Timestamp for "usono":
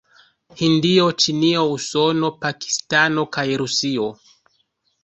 1.75-2.33